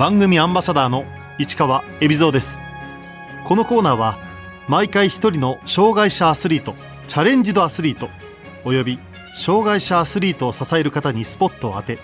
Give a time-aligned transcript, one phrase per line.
[0.00, 1.04] 番組アンバサダーの
[1.36, 2.58] 市川恵比蔵です。
[3.44, 4.16] このコーナーは
[4.66, 6.74] 毎回一人の障害者アスリート
[7.06, 8.08] チャレンジドアスリート
[8.64, 8.98] および
[9.34, 11.98] 障害者アスリートを支える方にスポットを当て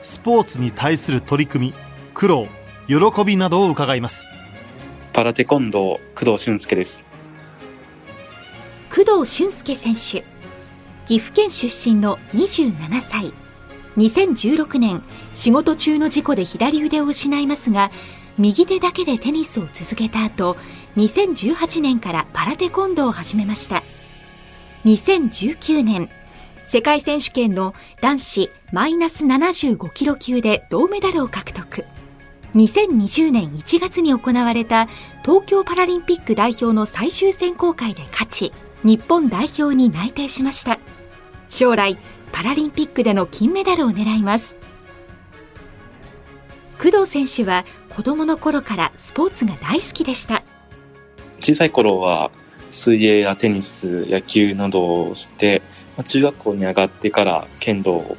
[0.00, 1.74] スポーツに対する取り組み
[2.14, 2.48] 苦労
[2.88, 2.96] 喜
[3.26, 4.26] びなどを伺います。
[5.12, 7.04] パラテコンドー工藤俊介です。
[8.88, 10.24] 工藤俊介選手
[11.04, 13.34] 岐阜県出身の27歳
[13.96, 15.02] 2016年
[15.34, 17.90] 仕事中の事故で左腕を失いますが
[18.38, 20.56] 右手だけでテニスを続けた後
[20.96, 23.82] 2018年からパラテコンドを始めました。
[24.84, 26.10] 2019年
[26.66, 31.84] 世界選手権の男子マイナス75キロ級で銅メダルを獲得。
[32.54, 34.86] 2020年1月に行われた
[35.24, 38.52] 東京パラリンピック代表の最終選考会で勝ち
[38.82, 40.78] 日本代表に内定しました。
[41.48, 41.98] 将来
[42.34, 44.56] パラリンピックでの金メダルを狙います。
[46.82, 50.42] 工藤選手は子供の頃からスポーツが大好きでした。
[51.40, 52.32] 小さい頃は
[52.72, 55.62] 水泳やテニス野球などをして
[56.04, 58.16] 中学校に上がってから剣道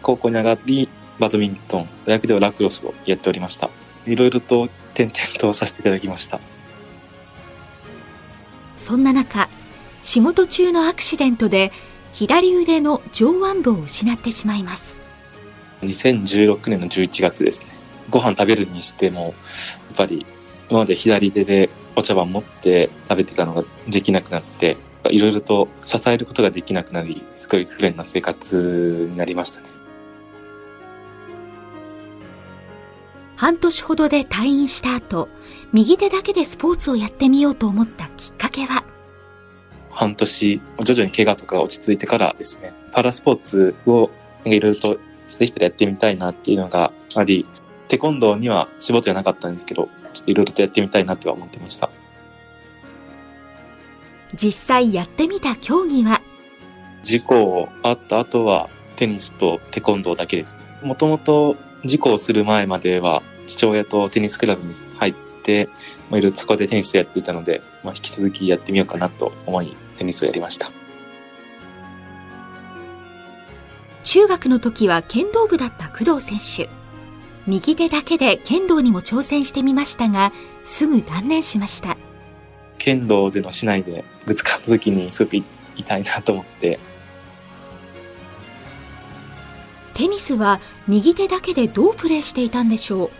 [0.00, 0.88] 高校に上がり
[1.18, 3.68] バドミントン大学ではラクロスをやっておりました。
[4.06, 6.40] いろいろと転々とさせていただきました。
[8.74, 9.50] そんな中
[10.02, 11.70] 仕事中のアクシデントで
[12.12, 14.96] 左腕の上腕部を失ってしまいます。
[15.82, 17.70] 2016年の11月ですね。
[18.10, 19.32] ご飯食べるにしてもやっ
[19.96, 20.26] ぱり
[20.68, 24.76] 今まで左手でお茶碗持って食べてたのができなくなって
[25.10, 29.66] いろいろと支えることができなくなりすごい不便な生活になりましたね。
[33.36, 35.28] 半年ほどで退院した後
[35.72, 38.84] 右手だけでスポーツをやってみようと思ったきっかけは
[39.92, 44.10] 半年徐々に怪我とかが落ち着いてからですねパラスポーツを
[44.44, 44.98] いろいろと
[45.38, 47.46] できたらやってみたいなっていうのがあり
[47.88, 51.90] テコンドーには絞ってはなかったんですけどちょっといろいろとやってみたいなっては思ってました。
[54.34, 56.22] 実際やってみた競技は？
[57.02, 60.60] 事故あった後はテニスとテコンドーだけですね。
[60.82, 65.68] もともと事故をする前までは父親とテニスクラブに入って
[66.08, 70.70] まあ、いろいろそこでテニスをやっていたので、まあ、引き続きやってみようかなと思いテニスをやりました。
[74.04, 76.70] 中学の時は剣道部だった工藤選手。
[77.46, 80.32] 右手だけで剣道にも挑戦してみましたが
[80.64, 81.96] すぐ断念しました。
[82.78, 85.42] 剣道での市内でぶつかった時にすごく
[85.76, 86.78] 痛いなと思って。
[89.94, 93.10] テニスは右手だけでどうプレーしていたんでしょう？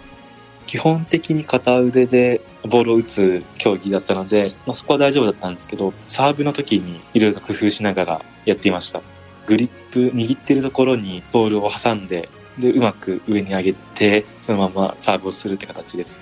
[0.67, 9.03] 基本的に片腕でボールを打つ競技だったので、まあ、そこは大丈夫だったんですけど、サーブの時にいろいろ工夫しながらやっていました。
[9.47, 12.29] グリップ握ってるところにボールを挟んで、
[12.59, 16.19] で、うまく上に上げて、そのままサーブをするって形です。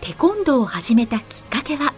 [0.00, 1.94] テコンドーを始めたきっかけは？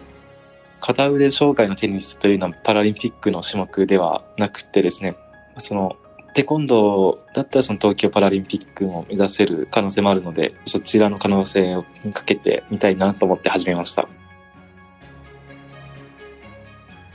[0.79, 5.17] 片腕障害のテニスというのはパラリンピックの種目ではなくてですね、
[5.57, 5.97] その
[6.37, 14.07] テコンドーだったらその東京パラリンピックも目指せる可能性もあるので、そちらの可能性にかけてみたいなと思って始めました。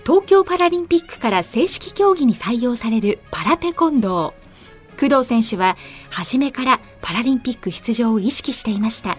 [0.05, 5.09] 東京パラリンピックから正式競技に採用されるパラテコンドー。
[5.09, 5.77] 工藤選手は
[6.11, 9.17] 初めからパラリンピック出場を意識していました。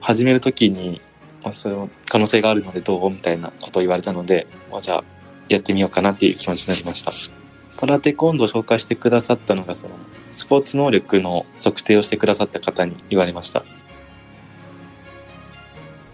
[0.00, 1.00] 始めるときに、
[1.44, 5.04] まあ、その可能性があるのでどうみたいなことを言われたので、まあ、じゃあ
[5.48, 7.37] やってみようかなっていう気持ちになりました。
[7.78, 9.94] パラテコンドを紹介してくださったのが、その、
[10.32, 13.62] スポーツ能力の測定をしてくださった方に言われました。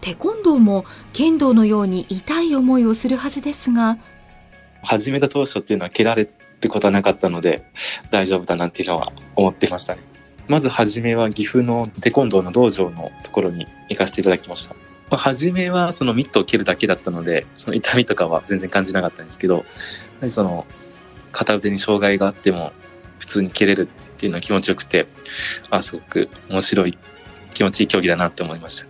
[0.02, 3.96] テコンドーも剣道のように痛い思いをするはずですが、
[4.82, 6.28] 始めた当初っていうのは蹴られ
[6.60, 7.64] ることはなかったので、
[8.10, 10.02] 大丈夫だなっていうのは思ってましたね。
[10.48, 14.74] まず初めは岐阜のテコンドーの道場のところに行かせていただきました。
[15.08, 19.64] まあ、初めはそのミットを蹴るだけだったので、その痛みとかは全然感じなかったんですけど、
[20.28, 20.66] その
[21.34, 22.72] 片腕に障害があっても
[23.18, 25.06] 普通に蹴れるっていうのは気持ちよくて、
[25.68, 26.96] あ、すごく面白い、
[27.52, 28.88] 気持ちいい競技だなって思いました。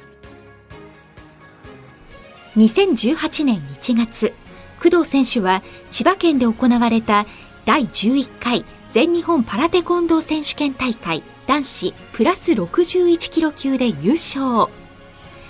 [2.56, 4.32] 2018年1月、
[4.80, 7.26] 工藤選手は千葉県で行われた
[7.64, 14.70] 第11回全日本パラテコンドー選手権大会男子プラス61キロ級で優勝。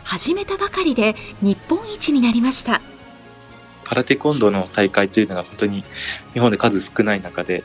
[0.05, 2.81] 始めたばかりで日本一になりました。
[3.85, 5.85] パラテコンドーの大会というのが本当に
[6.33, 7.63] 日本で数少ない中で、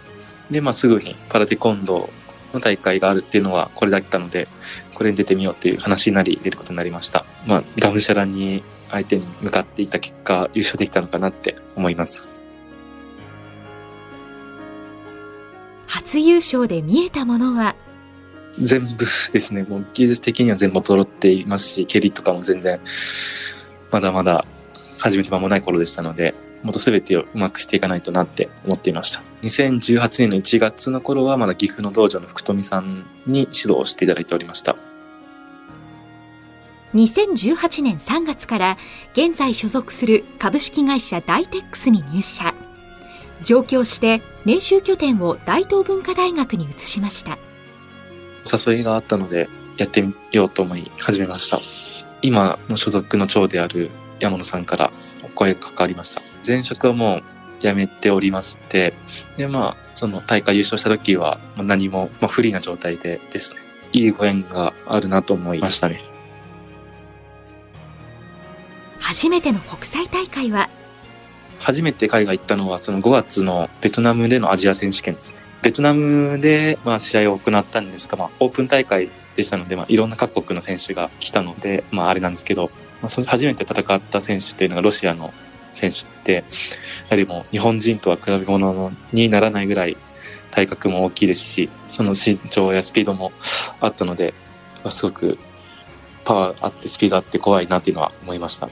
[0.51, 4.47] で、まあ、すぐにパラテコンドーの大会があるっていうのはこれだったので、
[4.93, 7.25] これに出てみようっていう話になり、出ることになりました。
[7.45, 12.27] まあ、がむしゃらに相手に向かっていった結果、優勝できたのかなって思います。
[15.87, 17.75] 初優勝で見えたものは？
[18.59, 22.79] 全部ですね、もう技術的には全部揃っていますし、蹴りとかも全然、
[23.91, 24.45] まだまだ
[25.01, 29.21] 始めて間もない頃でしたので、もっと全てをうまくしていかないとなって思っていました。
[29.43, 34.75] 2018年の1月の頃はまだ岐阜の道場の福富さんに指導をしていただいておりました。
[36.93, 38.77] 2018年3月から
[39.13, 42.53] 現在所属する株式会社ダイテックスに入社。
[43.41, 47.37] 上京して練習拠点を大東文化大学に移しました。
[48.51, 49.47] 誘いがあったので
[49.77, 51.59] やってみようと思い始めました。
[52.21, 54.91] 今の所属の長である山野さんから
[55.23, 56.21] お声がかかりました。
[56.45, 57.23] 前職はもう
[57.59, 58.93] 辞めておりまして、
[59.37, 63.59] で、まあ、その大会優勝した時は何も、まあ、不利な状態でですね、
[63.91, 66.01] いいご縁があるなと思いましたね。
[68.99, 70.69] 初めての国際大会は？
[71.59, 75.37] 初めて海外行ったのはその5月のベトナムでのアジア選手権ですね。
[75.61, 85.33] ベトナムでまあ試合を行ったんですが、まあ、オープン大会でしたので、まあ、いろんな各国の選手が来たので、まあ、あれなんですけど、まあ、その初めて戦った選手っていうのがロシアの
[85.71, 86.43] 選手って、や
[87.11, 89.97] はりもう日本人とは比べ物にならないぐらい
[90.51, 93.31] 体格も大きいですし、その身長やスピードも
[93.79, 94.33] あったので、
[94.89, 95.37] すごく
[96.25, 98.69] パワーあってスピードあって怖いなっていうのは思いました。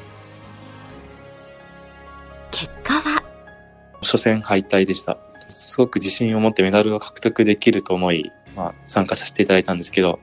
[2.52, 3.24] 結果は？
[4.02, 5.18] 初戦敗退でした。
[5.50, 10.18] すごく自信を持ってメダルを獲得できると思い、まあ、参加させていただいたんですけど、やっ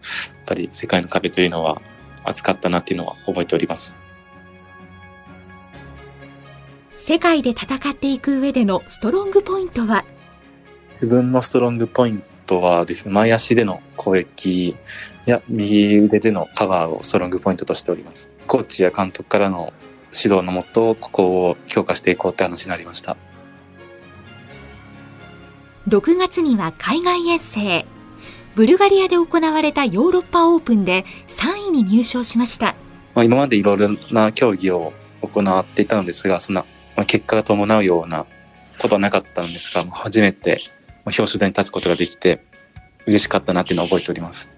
[0.45, 1.81] ぱり世界の壁というのは
[2.25, 3.95] 厚かったなっていうのは覚えております。
[6.97, 10.05] 世界で戦っていく上でのストロングポイントは？
[10.93, 14.75] 自分のストロングポイントはですね、前足での攻撃
[15.27, 18.31] や右腕でのカバーをストロングポイントとしております。
[18.47, 19.73] コーチや監督からの
[20.15, 23.17] 指導のもと、ここを強化していこうって話になりました。
[25.89, 27.85] 6月には海外遠征。
[28.55, 32.77] ブルガリアで行われたヨーロッパオープンで3位に入賞しました。
[33.15, 34.93] まあ、今までいろいろな競技を
[35.23, 36.65] 行っていたのですが、そんな、
[36.97, 38.27] まあ、結果が伴うような
[38.79, 40.61] ことはなかったんですが、初めて
[41.05, 42.45] 表彰台に立つことができて
[43.07, 44.49] 嬉しかったなっていうのを覚えております。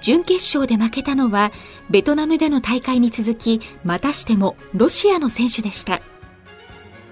[0.00, 1.52] 準決勝で負けたのは、
[1.88, 6.00] ベトナムでの大会に続き、またしてもロシアの選手でした。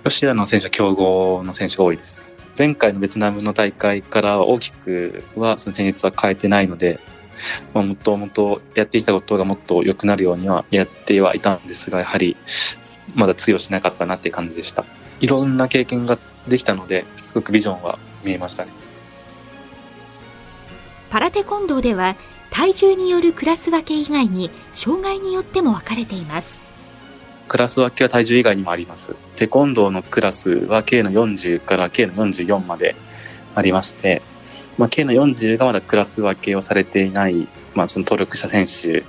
[0.02, 2.24] ロシアの選手は強豪の選手が多いですね。
[2.58, 7.00] 前回のベトナムの大会から大きくはその戦術は変えてないので、
[7.72, 12.36] まあ、もともとやっていたことがもっと良くなるようにはやってはいたんですが、やはり
[13.14, 14.84] まだ通用しなかったなっていう感じでした。
[15.20, 16.18] いろんな経験が
[16.48, 18.70] できたので、すごくビジョンは見えましたね。
[21.10, 22.16] パラテコンドーでは
[22.50, 26.60] 体重によるクラス分け以外に障害によっても分かれています
[27.50, 32.94] クラス分けは体重以外にもありますテコンドーのクラスは K の40から K の44まで
[33.56, 34.22] ありまして、
[34.78, 39.04] まあ、K の40がまだクラス分けをされていない、まあ、その登録した選手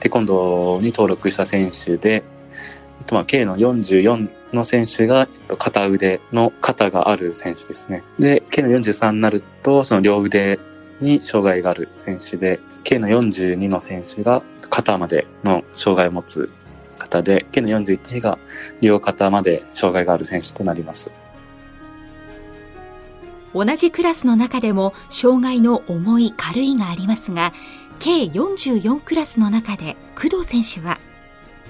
[0.00, 2.24] テコンドーに登録した選手で、
[3.06, 8.02] とまあ、K の44の選手がえっと片腕の肩がある選手ですね。
[8.18, 10.58] で、K の43になると、その両腕
[11.00, 16.50] に障害がある選手で、K の42の選手が肩までの障害を持つ
[17.06, 18.38] 方で、K の41が
[18.80, 21.10] 両肩まで障害がある選手となります。
[23.54, 27.52] 同じクラスの中でも障害の重い軽いがありますが、
[28.00, 30.98] K44 クラスの中で工藤選手は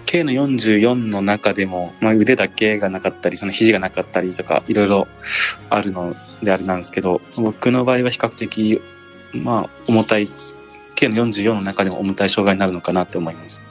[0.07, 5.09] ？K の44の中でも、まあ、腕だけがなかったり、その肘がなかったりとか、いろいろ
[5.71, 8.81] あるのであれなんですけど、僕の場合は比較的
[9.43, 10.29] まあ、重たい、
[10.95, 13.63] K の44の中でも重たい障害になるのかなって思います。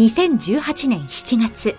[0.00, 1.76] 2018年7月、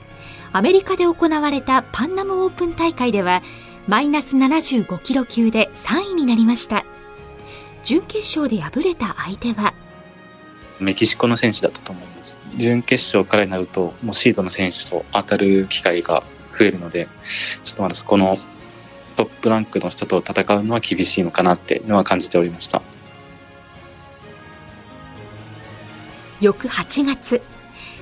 [0.51, 3.42] アメリカで行われたパンナムオープン大会では、
[3.88, 6.86] マイナス75キロ級で3位になりました。
[7.82, 9.74] 準決勝で敗れた相手は、
[10.80, 12.38] メキシコの選手だったと思います。
[12.58, 16.22] 準決勝からになると、もうシードの選手と当たる機会が
[16.56, 17.08] 増えるので、
[17.63, 18.38] ちょっとまだそこの
[19.16, 22.82] トップランクの人と戦うのは厳しいのかなっていうのは感じておりました
[26.40, 27.42] 翌8月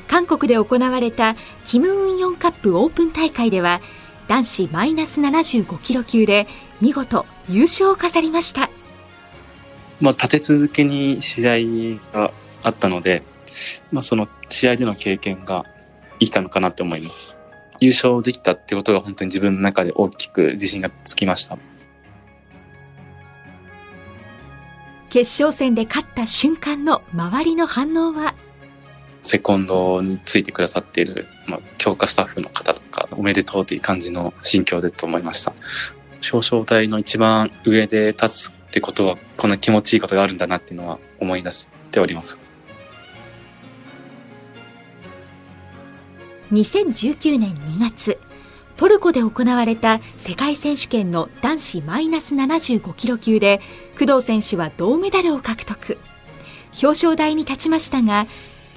[0.10, 3.80] 韓国で行われたキム・ウンヨンカップオープン大会では
[4.28, 6.48] 男子マイナス75キロ級で
[6.82, 8.70] 見事優勝を飾りました、
[10.01, 13.24] まあ、立て続けに試合があったので、
[13.92, 15.66] まあ、その試合での経験が
[16.20, 17.36] 生きたのかなって思います。
[17.80, 21.58] 優勝できたってことが本当に自分の中で大きく自信がつきました。
[25.10, 28.36] 決勝戦で勝った瞬間の周りの反応は？
[29.30, 35.54] セコンドについてくださっている、まあ、強化スタッフの方とか、おめでとうという感じの心境でと思いました。
[36.34, 42.40] 表彰台の一番上で立つってことは、こんな気持ちいいことがあるんだなっていうのは思い出しております。
[46.52, 48.18] 2019年2月、
[48.78, 53.62] トルコで行われた世界選手権の男子マイナス75キロ級で
[54.00, 56.00] 工藤選手は銅メダルを獲得。
[56.82, 58.26] 表彰台に立ちましたが、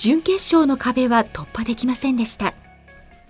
[0.02, 2.54] 準決勝の壁は突破できませんでした。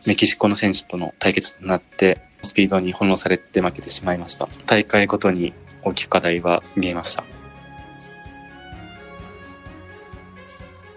[0.06, 4.48] メキシコの選手との対決となって、スピードに翻弄されて負けてしまいました。
[4.64, 5.52] 大会ごとに
[5.82, 7.24] 大きく課題は見えました。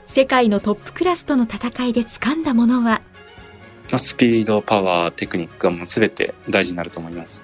[0.07, 3.01] 世界のトップクラスとの戦いで掴んだものは？
[3.97, 7.43] スピード、パワー、テクニックがもう全て大事になると思います。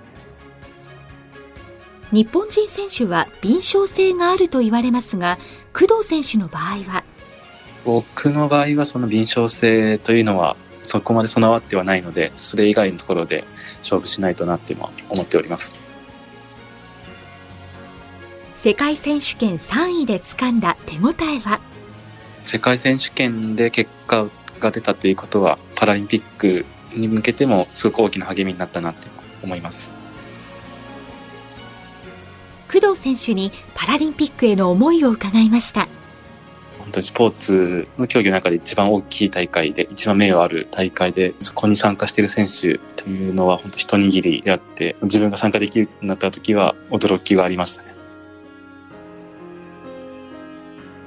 [2.14, 5.38] 日本人選手は敏捷性があると言われますが、
[5.74, 7.04] 工藤選手の場合は
[7.86, 13.44] 僕の場合はその敏捷性というのはそこまで備わってはないので、それ以外のところで
[13.80, 14.76] 勝負しないとなって
[15.10, 15.76] 思っております。
[18.56, 21.60] 世界選手権3位で掴んだ手応えは？
[22.46, 24.28] 世界選手権で結果
[24.60, 29.08] が出たということは、パラリンピックに向けてもすごく大きな励みになったなって
[29.42, 29.94] 思います。
[32.72, 35.88] 工藤選手にパラリンピックへの思いを伺いました。
[36.92, 47.96] 本当にスポーツの競技の中で一番大きい大会で、一番名誉ある大会で、そこに参加している選手というのは本当一握りであって、自分が参加できるようになった時は驚きがありましたね。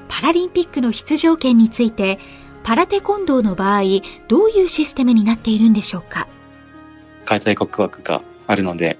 [0.08, 2.18] パラリンピックの出場権について、
[2.62, 3.82] パラテコンドーの場合、
[4.26, 6.26] どういうシステムになっているんでしょうか？
[7.26, 8.96] 開催国枠があるので、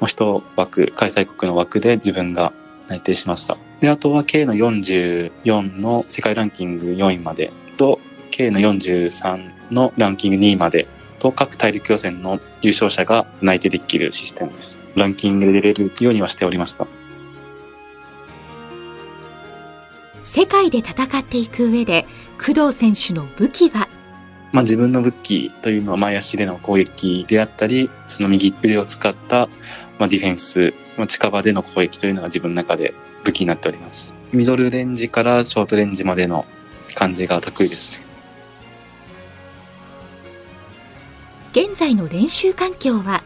[0.00, 2.52] もう一枠、開催国の枠で自分が
[2.88, 3.56] 内定しました。
[3.80, 10.86] で、あとは K の44の世界ランキング4位までと K の43のランキング2位まで
[11.18, 14.80] と各大陸予選の優勝者が内定できるシステムです。
[14.94, 16.86] ランキングで出れるようにはしておりました。
[20.24, 22.06] 世界で戦っていく上で
[22.38, 23.88] 工藤選手の武器は？
[24.52, 29.48] まあ、自分の武器というのは前足での攻撃であったり、その右腕を使った、
[29.98, 32.94] まあ、ディフェンス、まあ、近場での攻撃というのが自分の中で
[33.26, 34.14] 武器になっております。
[34.32, 36.46] ミドルレンジからショートレンジまでの
[36.94, 38.06] 感じが得意ですね。
[41.52, 43.22] 現在の練習環境は？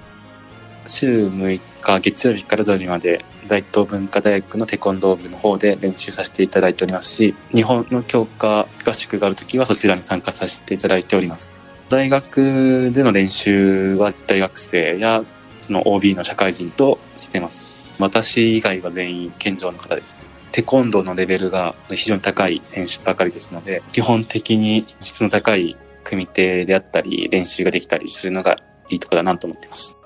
[0.87, 11.57] 週6日、月曜日から土曜日まで大東文化大学のテコンドー部の方で練習させていただいておりますし、日本の強化合宿があるときはそちらに参加させていただいております。
[11.88, 15.25] 大学での練習は大学生や
[15.59, 17.70] その OB の社会人としてます。
[18.00, 20.16] 私以外は全員健常の方です。
[20.52, 28.57] テコンドーのレベルが非常に高い選手ばかりですので、基本的に質の高い組手であったり、練習ができたりするのが
[28.88, 29.97] いいところだなと思っています。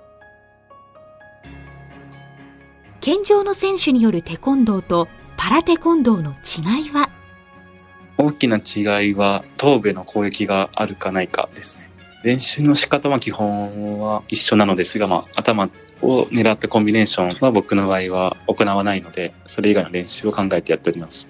[3.00, 7.08] 健常の選手によるテコンドーとパラテコンドーの違いは？
[8.18, 11.90] 大きな違いは頭部の攻撃があるかないかですね。
[12.22, 15.68] 練習の仕方は基本は一緒なのですが、まあ、頭
[16.02, 21.28] を狙ったコンビネーションは僕の場合は行わないので、それ以外の練習を考えてやっております。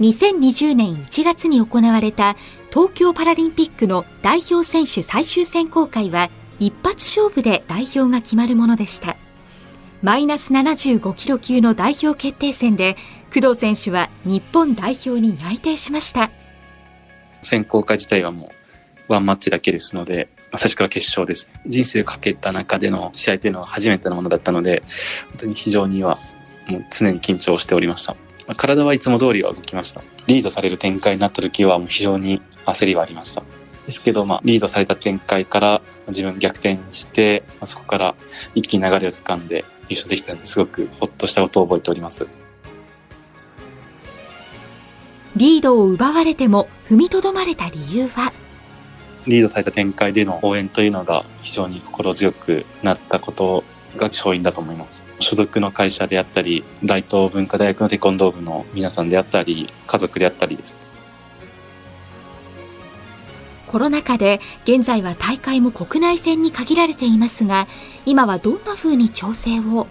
[0.00, 2.36] 2020年1月に行われた
[2.70, 6.28] 東京パラリンピックの代表選手最終選考会は
[6.58, 9.16] 一発勝負で代表が決まるものでした。
[10.02, 12.96] マイナス75キロ級の代表決定戦で、
[13.32, 16.32] 工藤選手は日本代表に内定しました。
[17.42, 18.50] 選考会自体はも
[19.08, 21.58] うワンマッチだけですので、最初から決勝です。
[21.66, 24.82] 人生をかけた中での試合というのは初めてのものだったので、
[25.28, 26.18] 本当に非常には
[26.66, 28.16] もう常に緊張しておりました。
[28.56, 30.02] 体はいつも通りは動きました。
[30.26, 33.42] リードされる展開になった時はもう非常に焦りはありました。
[33.86, 38.14] ですけど、まあ、リードされた展開から自分逆転して、まあ、そこから
[38.54, 42.26] 一気に流れを掴んで優勝できたのですごくほっとしたことを覚えております。
[45.34, 48.32] リードを奪われても踏みとどまれた理由は？
[49.26, 53.64] リードされた展開での応援というのが非常に心強くなったこと
[53.96, 55.04] が勝因だと思います。
[55.20, 60.80] 所属の会社であったり、大東文化大学のテコンドー部の皆さんであったり、家族であったりです。
[63.68, 67.66] コロナ禍で現在は大会も国内戦に限られていますが、
[68.04, 69.86] 今はどんな風に調整を？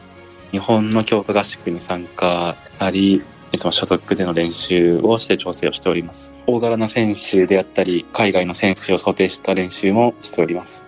[0.51, 3.23] 日本の強化合宿に参加したり、
[3.53, 6.31] えっと、所属での練習をして調整をしております。
[6.47, 10.85] 大柄な選手であったり、海外の選手を想定した練習もしております。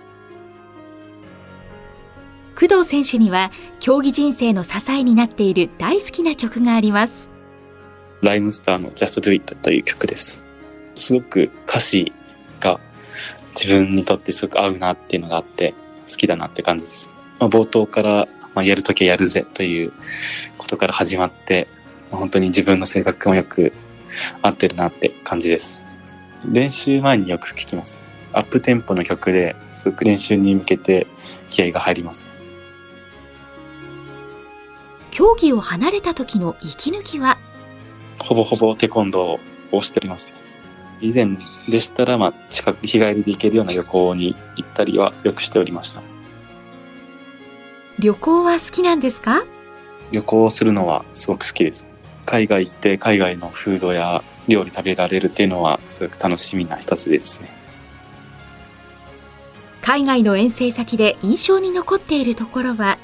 [2.55, 7.29] 工藤選手には競技人生の支えになっている大好きな曲があります。
[8.21, 10.43] ライムスターの Just Do It という曲です。
[10.95, 12.13] すごく歌詞
[12.61, 12.79] が
[13.55, 15.73] 自分にとってすごく合うなっていうのがあって、
[16.09, 17.09] 好きだなって感じです。
[17.39, 19.91] まあ、冒頭から、まあ、やるときはやるぜという
[20.57, 21.82] ことから始まって、まあ
[22.17, 23.73] 本当に自分の性格もよく
[24.41, 25.83] 合ってるなって感じです。
[26.51, 27.99] 練習前によく聞きます。
[28.31, 31.07] アップテンポの曲ですごく練習に向けて
[31.49, 32.27] 気合が入ります。
[35.11, 37.37] 競技を離れた時の息抜きは？
[38.19, 40.31] ほぼほぼテコンドーをしております。
[41.01, 41.37] 以前
[41.69, 46.01] でしたら、まあ、近く日帰りで行けるような旅行に行ったりはよくしておりました。
[47.99, 49.43] 旅行は好きなんですか？
[50.11, 51.85] 旅行をするのはすごく好きです。
[52.25, 57.49] 海外行って海外のフードや料理食べられるっていうのはすごく楽しみな一つですね。
[59.81, 62.97] 海外の遠征先で印象に残っているところは？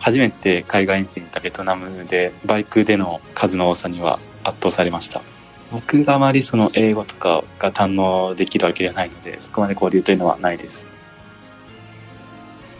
[0.00, 5.22] 初めて海外遠征に行ったベトナムでバイクでの数の多さには圧倒されました。
[5.70, 10.86] 僕があまりその英語とかが堪能できるわけではないので、そこまで交流というのはないです。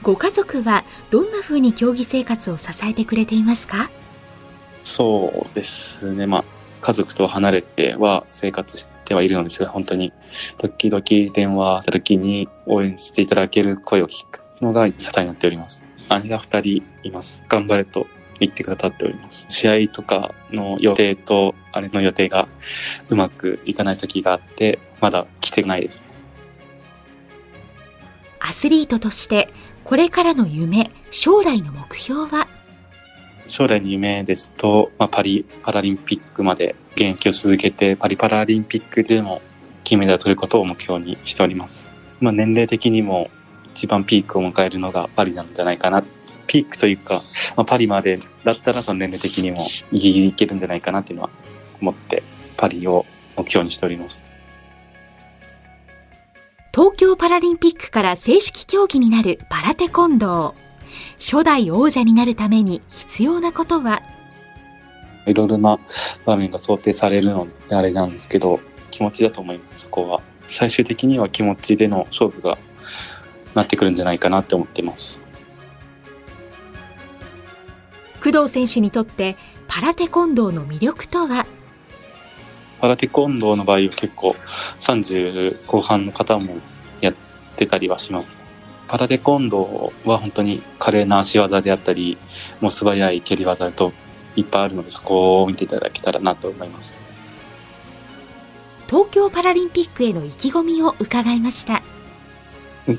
[0.03, 3.89] ご家族はどんな風に競技生活を支えてくれていますか？
[4.83, 6.27] そうですね。
[6.27, 6.45] まあ、
[6.81, 10.13] 家族と離れては生活してはいるのですが、本当に
[10.59, 15.85] 時々電話した時に応援していただける声を聞くのが支えになっております。
[16.09, 17.43] 兄が二人います。
[17.49, 18.07] 頑張れと
[18.41, 19.47] 言ってくださっております。
[19.49, 22.49] 試合とかの予定とあれの予定が
[23.09, 26.03] うまくいかない時があって、まだ来てないです。
[28.41, 29.49] アスリートとして
[29.85, 32.42] これからの夢将来の目標は？
[33.53, 39.43] 将来の夢ですと、まあ、パリパラリンピックまで現役を続けて、パリパラリンピックでも
[39.85, 41.91] 金メダルを取ることを目標にしております。
[42.19, 43.31] まあ、年齢的にも
[43.75, 46.03] 一番ピークを迎えるのがパリなんじゃないかな。
[46.47, 47.21] ピークというか、
[47.55, 49.59] まあ、パリまでだったらその年齢的にも
[49.93, 51.31] ギリいけるんじゃないかなっていうのは
[51.79, 52.23] 思って、
[52.57, 53.05] パリを
[53.37, 54.23] 目標にしております。
[56.75, 60.72] 東京パラリンピックから正式競技になるパラテコンドー
[61.23, 64.03] 初代王者になるために必要なことは？
[65.25, 65.79] いろいろな
[66.27, 68.59] 場面が想定されるのであれなんですけど、
[68.91, 70.21] 気持ちだと思います、そこは。
[70.51, 72.59] 最終的には気持ちでの勝負が
[73.55, 75.21] なってくるんじゃないかなって思っています。
[78.21, 79.37] 工藤選手にとって
[79.69, 81.47] パラテコンドーの魅力とは？
[82.81, 84.35] パラテコンドーの場合は結構
[84.81, 86.57] 30後半の方も
[87.01, 87.15] やっ
[87.55, 88.37] てたりはします。
[88.93, 92.19] パラテコンドーは本当に華麗な足技であったり、
[92.61, 93.91] もう素早い蹴り技と
[94.37, 96.99] いっぱいあるので、そこを見ていただけたらなと思います。
[98.87, 101.83] 東京パラリンピックへの意気込みを伺いました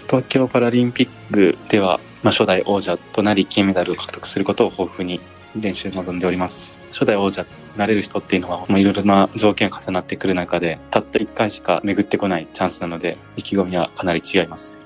[0.07, 5.19] 東京パラリンピックでは、まあ、初代王者となり金メダルを獲得することを抱負に
[5.55, 6.79] 練習に臨んでおります。
[6.89, 14.82] 初代王者になれる人っていうのは、まあ、いろいろな条件が重なってくる中で、たった1回しか巡ってこないチャンスなので、意気込みはかなり違います。